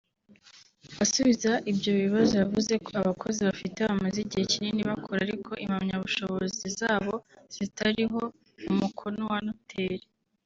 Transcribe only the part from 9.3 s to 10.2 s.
wa Noteri